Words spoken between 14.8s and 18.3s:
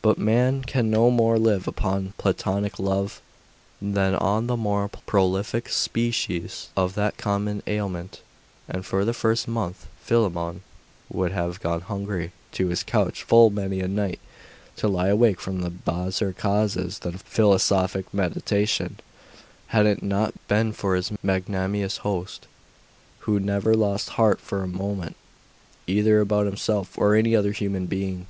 lie awake from baser causes than philosophic